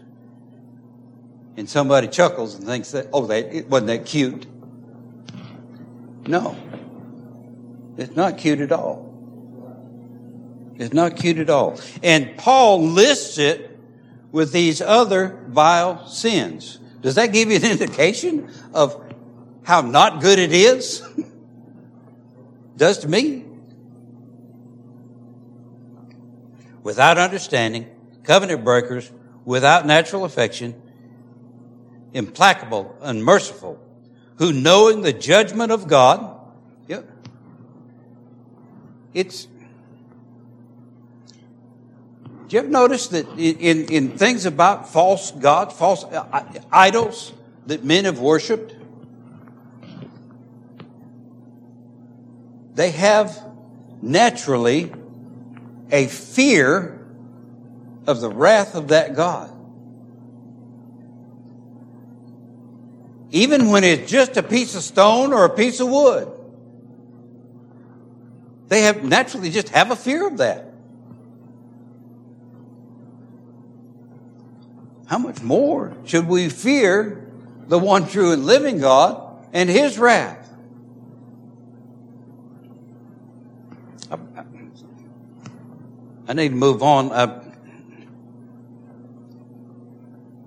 [1.57, 4.47] and somebody chuckles and thinks that, oh, that, wasn't that cute.
[6.27, 6.57] No.
[7.97, 9.12] It's not cute at all.
[10.77, 11.79] It's not cute at all.
[12.03, 13.79] And Paul lists it
[14.31, 16.79] with these other vile sins.
[17.03, 19.01] Does that give you an indication of
[19.64, 21.03] how not good it is?
[22.77, 23.45] Does to me.
[26.83, 27.89] Without understanding,
[28.25, 29.12] covenant breakers,
[29.45, 30.81] without natural affection,
[32.12, 33.79] implacable, unmerciful,
[34.37, 36.39] who knowing the judgment of God,
[36.89, 37.03] yeah,
[39.14, 39.47] it's,
[42.49, 46.05] do you ever notice that in, in things about false gods, false
[46.70, 47.33] idols
[47.66, 48.74] that men have worshiped,
[52.74, 53.45] they have
[54.01, 54.93] naturally
[55.91, 56.99] a fear
[58.07, 59.51] of the wrath of that God.
[63.33, 66.30] Even when it's just a piece of stone or a piece of wood.
[68.68, 70.72] They have naturally just have a fear of that.
[75.07, 77.26] How much more should we fear
[77.66, 80.39] the one true and living God and his wrath?
[86.28, 87.12] I need to move on.
[87.12, 87.43] I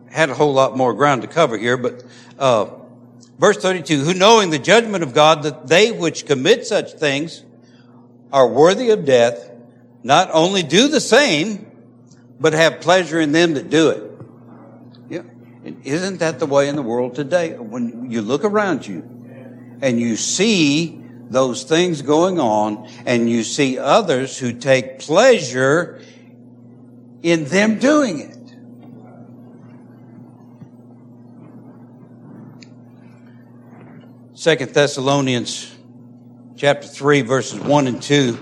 [0.10, 2.04] had a whole lot more ground to cover here, but
[2.38, 2.70] uh,
[3.40, 7.44] verse 32, who knowing the judgment of God that they which commit such things
[8.32, 9.52] are worthy of death,
[10.04, 11.66] not only do the same,
[12.40, 14.12] but have pleasure in them that do it.
[15.10, 15.22] Yeah.
[15.84, 17.58] Isn't that the way in the world today?
[17.58, 19.00] When you look around you
[19.82, 26.02] and you see those things going on and you see others who take pleasure
[27.24, 28.35] in them doing it.
[34.46, 35.76] Second Thessalonians
[36.56, 38.38] chapter 3 verses 1 and 2.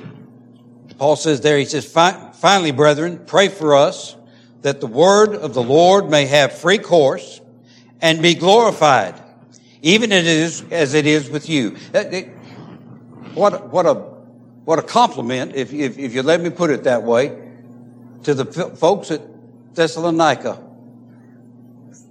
[0.98, 4.18] Paul says there, he says, finally, brethren, pray for us
[4.64, 7.40] that the word of the Lord may have free course
[8.02, 9.16] and be glorified,
[9.82, 11.78] even as it is with you.
[13.34, 17.04] What, what a, what a compliment, if, if, if you let me put it that
[17.04, 17.30] way,
[18.24, 19.22] to the folks at
[19.74, 20.62] Thessalonica.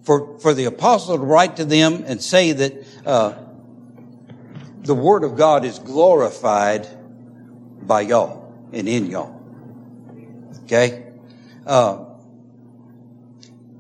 [0.05, 3.42] For, for the apostle to write to them and say that, uh,
[4.83, 6.87] the word of God is glorified
[7.83, 9.41] by y'all and in y'all.
[10.65, 11.05] Okay?
[11.67, 12.05] Uh,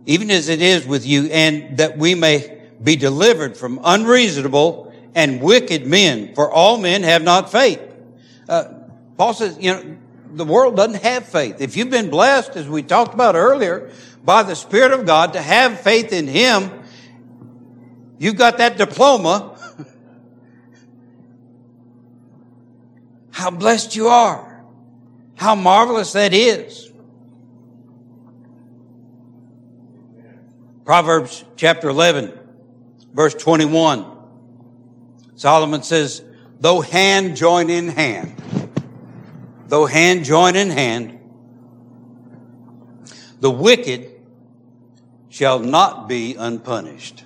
[0.06, 5.40] even as it is with you, and that we may be delivered from unreasonable and
[5.40, 7.80] wicked men, for all men have not faith.
[8.48, 8.64] Uh,
[9.16, 9.96] Paul says, you know,
[10.34, 11.60] the world doesn't have faith.
[11.60, 13.90] If you've been blessed, as we talked about earlier,
[14.24, 16.70] by the Spirit of God to have faith in Him,
[18.18, 19.51] you've got that diploma.
[23.42, 24.62] How blessed you are.
[25.34, 26.92] How marvelous that is.
[30.84, 32.38] Proverbs chapter 11,
[33.12, 34.06] verse 21.
[35.34, 36.22] Solomon says,
[36.60, 38.40] though hand join in hand,
[39.66, 41.18] though hand join in hand,
[43.40, 44.08] the wicked
[45.30, 47.24] shall not be unpunished.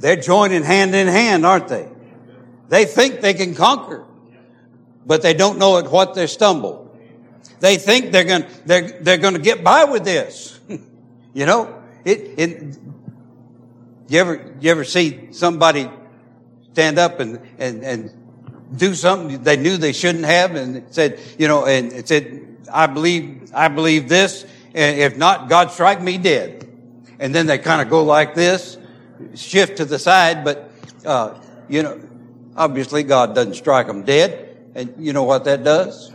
[0.00, 1.88] They're joining hand in hand, aren't they?
[2.70, 4.06] They think they can conquer,
[5.04, 6.90] but they don't know at what they stumble.
[7.60, 10.58] They think they're going they're they're going to get by with this.
[11.34, 12.78] you know, it, it
[14.10, 15.88] you ever, you ever see somebody
[16.72, 18.10] stand up and, and, and
[18.76, 22.88] do something they knew they shouldn't have and said, you know, and it said, I
[22.88, 24.44] believe, I believe this.
[24.74, 26.68] And if not, God strike me dead.
[27.20, 28.78] And then they kind of go like this,
[29.36, 30.72] shift to the side, but,
[31.06, 32.00] uh, you know,
[32.60, 34.58] obviously God doesn't strike them dead.
[34.74, 36.12] And you know what that does?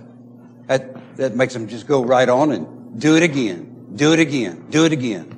[0.68, 4.68] That, that makes them just go right on and do it again, do it again,
[4.70, 5.32] do it again.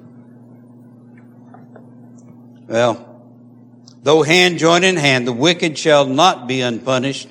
[2.68, 3.24] Well,
[4.04, 7.30] though hand join in hand, the wicked shall not be unpunished,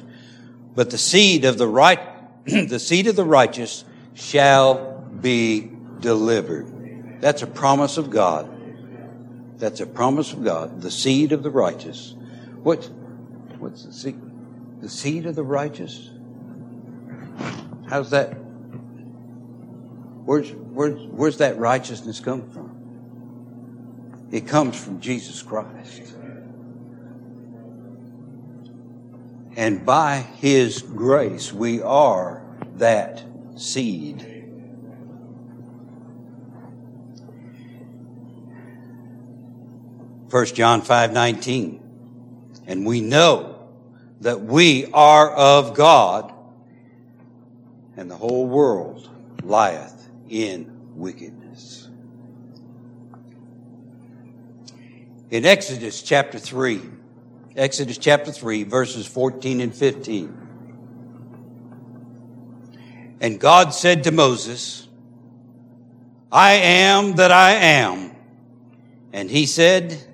[0.75, 2.01] but the seed of the right,
[2.47, 5.71] the seed of the righteous shall be
[6.01, 7.21] delivered.
[7.21, 8.51] That's a promise of God.
[9.59, 10.81] That's a promise of God.
[10.81, 12.15] The seed of the righteous.
[12.63, 12.91] What,
[13.59, 14.21] what's the seed?
[14.81, 16.11] the seed of the righteous?
[17.89, 18.35] How's that?
[20.25, 24.29] Where's, where's, where's that righteousness come from?
[24.33, 26.15] It comes from Jesus Christ.
[29.57, 32.43] And by His grace, we are
[32.75, 33.25] that
[33.57, 34.33] seed.
[40.29, 41.86] First John 5 19.
[42.67, 43.69] And we know
[44.21, 46.33] that we are of God,
[47.97, 49.09] and the whole world
[49.43, 51.89] lieth in wickedness.
[55.31, 56.81] In Exodus chapter 3,
[57.57, 60.47] Exodus chapter 3, verses 14 and 15.
[63.21, 64.87] And God said to Moses,
[66.31, 68.15] I am that I am.
[69.13, 70.05] And he said,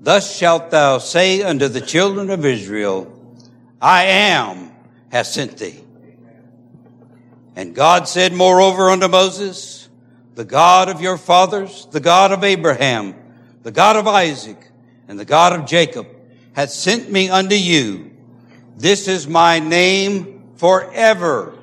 [0.00, 3.12] Thus shalt thou say unto the children of Israel,
[3.80, 4.70] I am
[5.10, 5.80] hath sent thee.
[7.56, 9.88] And God said moreover unto Moses,
[10.36, 13.14] the God of your fathers, the God of Abraham,
[13.64, 14.70] the God of Isaac,
[15.08, 16.06] and the God of Jacob
[16.52, 18.12] hath sent me unto you.
[18.76, 21.58] This is my name forever.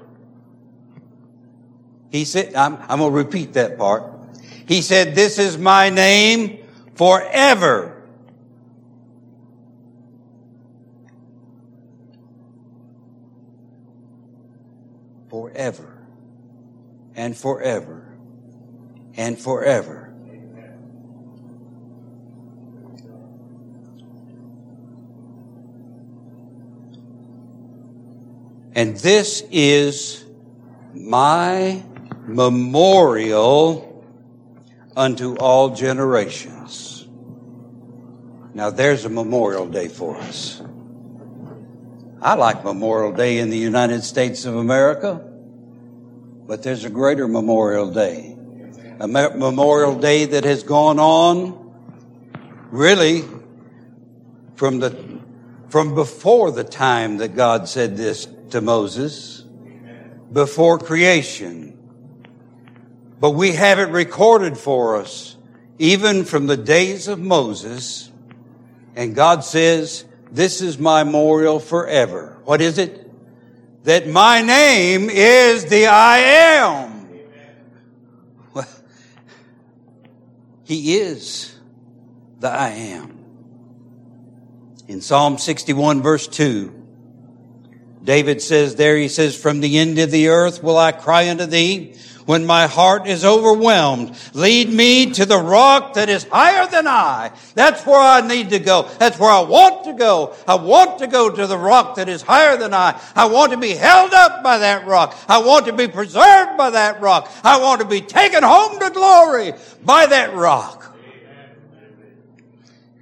[2.09, 4.03] He said, I'm, I'm going to repeat that part.
[4.67, 6.59] He said, this is my name
[6.95, 7.94] forever.
[15.55, 15.97] Forever
[17.15, 18.13] and forever
[19.15, 20.13] and forever.
[28.73, 30.25] And this is
[30.93, 31.81] my
[32.25, 34.05] memorial
[34.97, 37.07] unto all generations.
[38.53, 40.61] Now there's a memorial day for us.
[42.21, 45.34] I like Memorial Day in the United States of America,
[46.47, 48.37] but there's a greater Memorial Day.
[48.99, 51.73] A Memorial Day that has gone on
[52.71, 53.23] really
[54.55, 55.21] from the,
[55.69, 59.43] from before the time that God said this to Moses,
[60.31, 61.77] before creation.
[63.19, 65.37] But we have it recorded for us,
[65.79, 68.11] even from the days of Moses.
[68.95, 72.37] And God says, this is my memorial forever.
[72.45, 73.04] What is it?
[73.85, 77.07] That my name is the I am.
[78.51, 78.67] Well,
[80.63, 81.55] he is
[82.39, 83.19] the I am.
[84.87, 86.73] In Psalm 61 verse 2,
[88.03, 91.45] David says there, he says, from the end of the earth will I cry unto
[91.45, 94.17] thee when my heart is overwhelmed.
[94.33, 97.31] Lead me to the rock that is higher than I.
[97.53, 98.89] That's where I need to go.
[98.99, 100.35] That's where I want to go.
[100.47, 102.99] I want to go to the rock that is higher than I.
[103.15, 105.15] I want to be held up by that rock.
[105.27, 107.31] I want to be preserved by that rock.
[107.43, 109.53] I want to be taken home to glory
[109.83, 110.95] by that rock.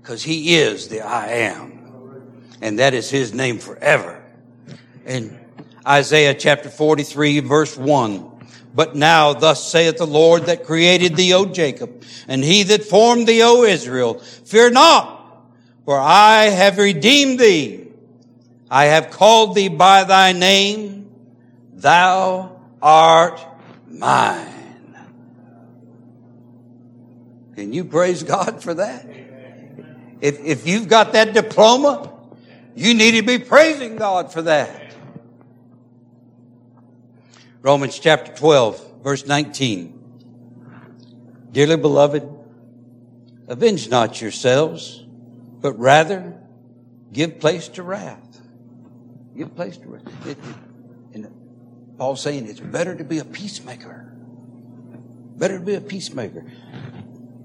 [0.01, 1.79] Because he is the I am.
[2.61, 4.21] And that is his name forever.
[5.05, 5.37] In
[5.87, 8.32] Isaiah chapter 43 verse 1.
[8.73, 13.27] But now thus saith the Lord that created thee, O Jacob, and he that formed
[13.27, 15.43] thee, O Israel, fear not,
[15.85, 17.87] for I have redeemed thee.
[18.69, 21.11] I have called thee by thy name.
[21.73, 23.39] Thou art
[23.87, 24.49] mine.
[27.55, 29.05] Can you praise God for that?
[30.21, 32.11] If, if you've got that diploma,
[32.75, 34.82] you need to be praising God for that.
[37.63, 40.01] Romans chapter 12, verse 19.
[41.53, 42.29] Dearly beloved,
[43.47, 45.05] avenge not yourselves,
[45.61, 46.37] but rather
[47.13, 48.41] give place to wrath.
[49.37, 50.27] Give place to wrath.
[50.27, 50.37] It,
[51.13, 51.33] and
[51.97, 54.13] Paul's saying it's better to be a peacemaker.
[55.37, 56.45] Better to be a peacemaker.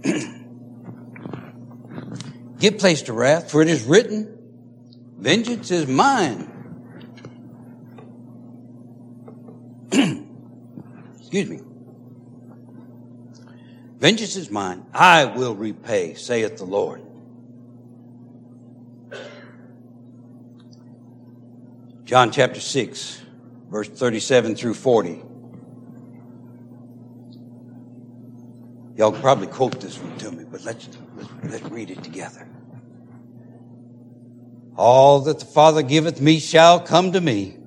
[2.58, 4.36] give place to wrath, for it is written,
[5.16, 6.57] Vengeance is mine.
[11.28, 11.60] Excuse me.
[13.98, 14.86] Vengeance is mine.
[14.94, 17.02] I will repay, saith the Lord.
[22.06, 23.20] John chapter 6,
[23.70, 25.20] verse 37 through 40.
[28.96, 32.48] Y'all can probably quote this one to me, but let's, let's, let's read it together.
[34.78, 37.57] All that the Father giveth me shall come to me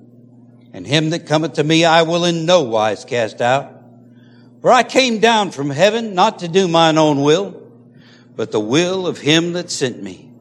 [0.73, 3.77] and him that cometh to me I will in no wise cast out.
[4.61, 7.61] For I came down from heaven not to do mine own will,
[8.35, 10.31] but the will of him that sent me.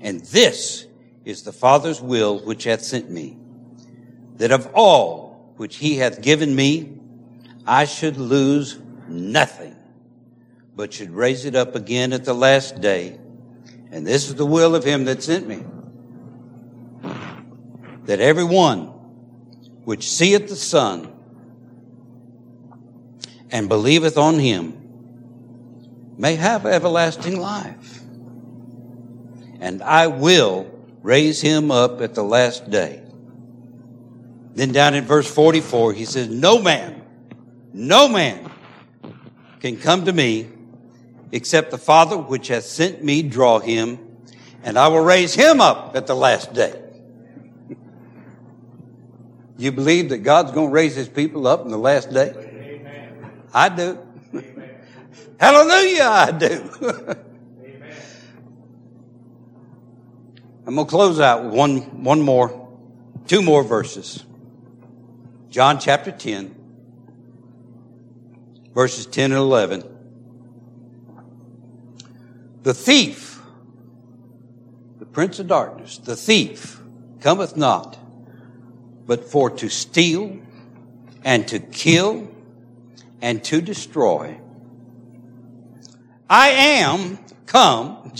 [0.00, 0.86] And this
[1.24, 3.36] is the Father's will which hath sent me,
[4.36, 7.00] that of all which he hath given me,
[7.66, 9.76] I should lose nothing,
[10.76, 13.18] but should raise it up again at the last day.
[13.90, 15.64] And this is the will of him that sent me,
[18.04, 18.92] that every one
[19.88, 21.10] which seeth the Son
[23.50, 24.76] and believeth on him
[26.18, 28.02] may have everlasting life.
[29.60, 30.70] And I will
[31.00, 33.02] raise him up at the last day.
[34.52, 37.02] Then down in verse 44, he says, No man,
[37.72, 38.52] no man
[39.60, 40.50] can come to me
[41.32, 43.98] except the Father which hath sent me draw him,
[44.62, 46.87] and I will raise him up at the last day.
[49.58, 52.30] You believe that God's going to raise his people up in the last day?
[52.30, 53.42] Amen.
[53.52, 53.98] I do.
[54.32, 54.76] Amen.
[55.40, 56.70] Hallelujah, I do.
[60.64, 62.68] I'm going to close out with one, one more,
[63.26, 64.24] two more verses.
[65.50, 66.54] John chapter 10,
[68.74, 69.82] verses 10 and 11.
[72.62, 73.40] The thief,
[74.98, 76.80] the prince of darkness, the thief
[77.20, 77.98] cometh not,
[79.08, 80.38] but for to steal
[81.24, 82.28] and to kill
[83.20, 84.38] and to destroy.
[86.30, 88.12] I am come,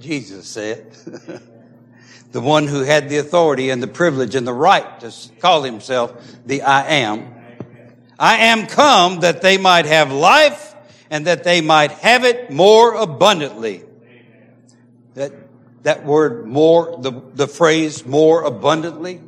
[0.00, 0.92] Jesus said.
[2.32, 6.14] the one who had the authority and the privilege and the right to call himself
[6.46, 7.34] the I am.
[8.16, 10.76] I am come that they might have life
[11.10, 13.82] and that they might have it more abundantly.
[15.14, 15.32] That,
[15.82, 19.20] that word more, the, the phrase more abundantly.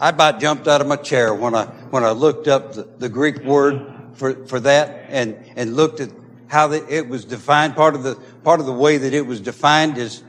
[0.00, 3.08] I about jumped out of my chair when I, when I looked up the, the
[3.08, 6.10] Greek word for, for that and, and looked at
[6.48, 7.76] how the, it was defined.
[7.76, 10.22] Part of the, part of the way that it was defined is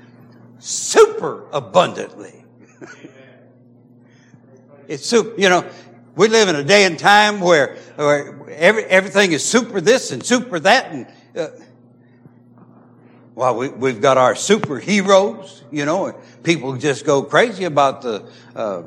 [0.59, 2.43] super abundantly.
[4.89, 5.65] it's super, you know,
[6.17, 10.21] we live in a day and time where, where every, everything is super this and
[10.21, 11.07] super that and,
[11.37, 11.47] uh,
[13.35, 16.13] well, we, we've got our superheroes, you know,
[16.43, 18.83] people just go crazy about the, uh,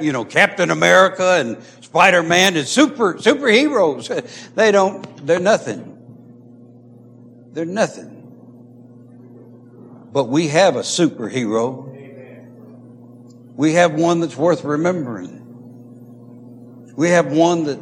[0.00, 4.10] you know, Captain America and Spider-Man and super, superheroes.
[4.54, 5.90] They don't, they're nothing.
[7.52, 8.10] They're nothing.
[10.12, 11.90] But we have a superhero.
[13.56, 15.42] We have one that's worth remembering.
[16.96, 17.80] We have one that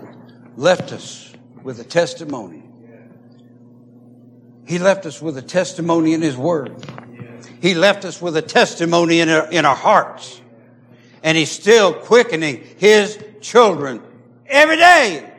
[0.57, 2.63] left us with a testimony.
[4.67, 6.75] He left us with a testimony in His Word.
[7.61, 10.42] He left us with a testimony in our, in our hearts.
[11.23, 14.03] And He's still quickening His children
[14.47, 15.31] every day.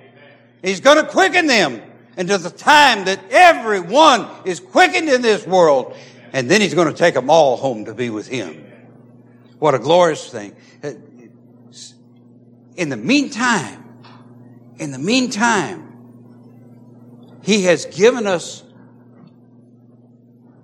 [0.61, 1.81] He's going to quicken them
[2.15, 5.95] until the time that everyone is quickened in this world.
[6.31, 8.65] And then he's going to take them all home to be with him.
[9.59, 10.55] What a glorious thing.
[12.75, 13.83] In the meantime,
[14.77, 15.89] in the meantime,
[17.43, 18.63] he has given us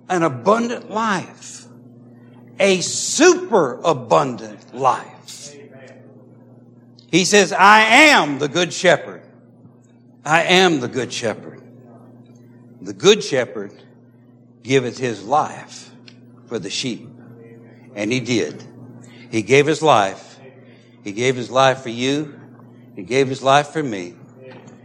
[0.08, 1.66] an abundant life,
[2.58, 5.09] a super abundant life.
[7.10, 9.22] He says, I am the good shepherd.
[10.24, 11.60] I am the good shepherd.
[12.80, 13.72] The good shepherd
[14.62, 15.90] giveth his life
[16.46, 17.08] for the sheep.
[17.94, 18.62] And he did.
[19.30, 20.38] He gave his life.
[21.02, 22.38] He gave his life for you.
[22.94, 24.14] He gave his life for me.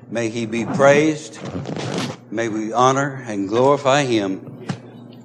[0.09, 1.39] May he be praised.
[2.31, 4.67] May we honor and glorify him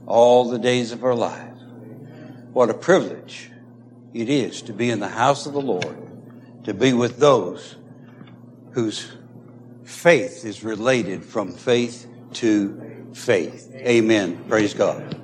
[0.06, 1.54] all the days of our life.
[2.52, 3.50] What a privilege
[4.12, 5.96] it is to be in the house of the Lord,
[6.64, 7.76] to be with those
[8.72, 9.12] whose
[9.84, 13.72] faith is related from faith to faith.
[13.74, 14.44] Amen.
[14.48, 15.19] Praise God.